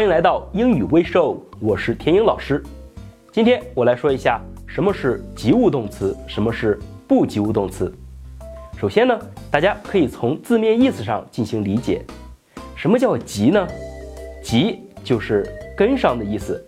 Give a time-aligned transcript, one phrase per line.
[0.00, 2.62] 欢迎来到英语微 show，我是田英老师。
[3.30, 7.92] 今天我来说一下什么是及物动词，什么是不及物动词。
[8.78, 9.18] 首先呢，
[9.50, 12.02] 大家可以从字面意思上进行理解。
[12.74, 13.68] 什么叫及呢？
[14.42, 15.46] 及就是
[15.76, 16.64] 跟上的意思。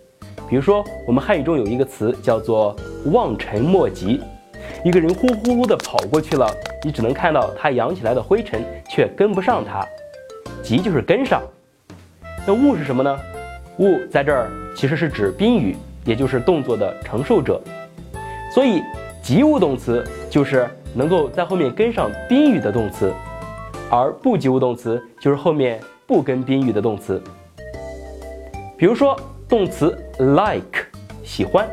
[0.47, 2.75] 比如说，我们汉语中有一个词叫做
[3.05, 4.21] 望尘莫及，
[4.85, 6.47] 一个人呼呼呼的跑过去了，
[6.83, 9.83] 你只能看到他扬起来的灰尘，却跟不上他。
[10.61, 11.41] 及就是跟上。
[12.45, 13.19] 那物是什么呢？
[13.79, 15.75] 物在这儿其实是指宾语，
[16.05, 17.61] 也就是动作的承受者。
[18.53, 18.81] 所以
[19.21, 23.13] 及物动词就是能够在后面跟上宾语的动词，
[23.89, 27.21] 而不及物动词就是后面不跟宾语的动词。
[28.77, 29.19] 比如说。
[29.49, 30.87] 动词 like
[31.21, 31.67] 喜欢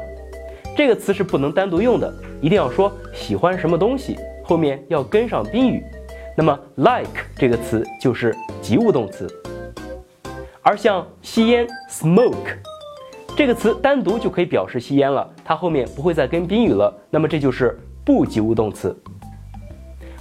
[0.77, 5.83] 这个词是不能单独用的，一定要说喜欢什么东西，后面要跟上宾语。
[6.37, 9.27] 那么 like 这个词就是及物动词。
[10.62, 12.56] 而像吸烟 smoke
[13.36, 18.97] 这个词单独就可以表示吸烟了，它后面不会再跟宾语了，那么这就是不及物动词。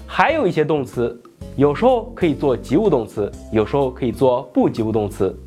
[0.08, 1.22] 还有一些动词
[1.56, 5.38] 有时候可以做及物动词，有时候可以做不及物动词，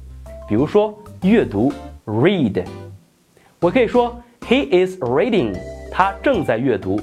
[0.49, 1.73] 比如说阅读。
[2.05, 2.65] read，
[3.61, 5.57] 我可以说 he is reading，
[5.89, 7.01] 他正在阅读。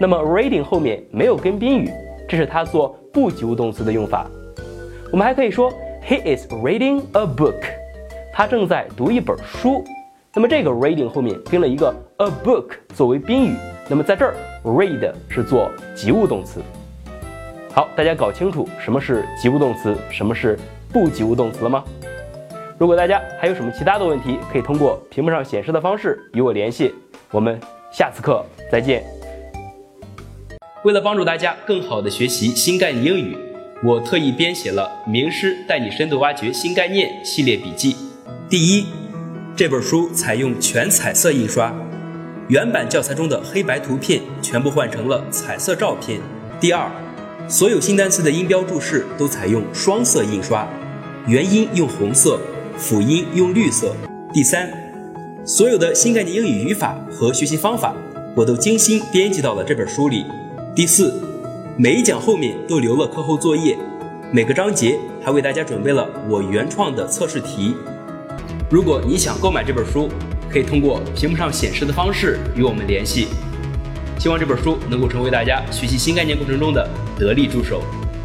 [0.00, 1.88] 那么 reading 后面没有跟宾语，
[2.28, 4.26] 这是他做不及物动词的用法。
[5.12, 7.62] 我们还可以说 he is reading a book，
[8.32, 9.84] 他正在读一本书。
[10.32, 13.56] 那么这个 reading 后面跟了一个 a book 作为宾语，
[13.88, 14.34] 那么在这儿
[14.64, 16.60] read 是做及物动词。
[17.72, 20.58] 好，大家搞清楚什么是及物动词，什么是
[20.92, 21.84] 不及物动词了吗？
[22.78, 26.94] 如果大家还有什么其他的问题，可以通过屏幕上显示的方式与我联系。
[27.30, 27.60] 我们
[27.92, 29.04] 下次课再见。
[30.82, 33.36] 为了帮助大家更好的学习新概念英语，
[33.82, 37.96] 我特意编写了《名师带你深度挖掘新概念》系列笔记。
[38.46, 38.84] 第一，
[39.56, 41.74] 这本书采用全彩色印刷，
[42.48, 46.20] 原版教材中的黑白图片全部换成了彩色照片。
[46.60, 46.90] 第二，
[47.48, 50.68] 所有新单词的音标注释都采用双色印刷，
[51.26, 52.38] 元音用红色。
[52.76, 53.94] 辅音用绿色。
[54.32, 54.70] 第三，
[55.44, 57.94] 所有的新概念英语语法和学习方法，
[58.34, 60.24] 我都精心编辑到了这本书里。
[60.74, 61.12] 第四，
[61.76, 63.78] 每一讲后面都留了课后作业，
[64.32, 67.74] 每个章节还为大家准备了我原创的测试题。
[68.70, 70.08] 如果你想购买这本书，
[70.50, 73.28] 可以通过屏幕上显示的方式与我们联系。
[74.18, 76.86] 希望这本书能够成为大家学习新概念过程中的
[77.18, 77.82] 得力助手。